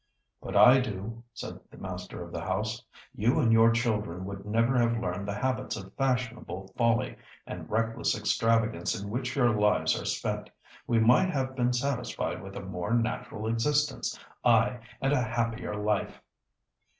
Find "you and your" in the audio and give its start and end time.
3.13-3.69